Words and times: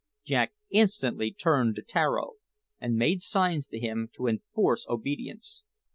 Jack 0.25 0.53
instantly 0.71 1.31
turned 1.31 1.75
to 1.75 1.83
Tararo 1.83 2.31
and 2.79 2.95
made 2.95 3.21
signs 3.21 3.67
to 3.67 3.77
him 3.77 4.09
to 4.15 4.25
enforce 4.25 4.83
obedience. 4.89 5.63